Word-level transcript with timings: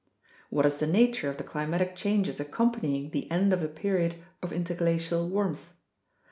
What 0.49 0.65
is 0.65 0.77
the 0.77 0.87
nature 0.87 1.29
of 1.29 1.37
the 1.37 1.43
climatic 1.43 1.95
changes 1.95 2.39
accompanying 2.39 3.11
the 3.11 3.29
end 3.29 3.53
of 3.53 3.61
a 3.61 3.67
period 3.67 4.15
of 4.41 4.51
interglacial 4.51 5.29
warmth? 5.29 5.73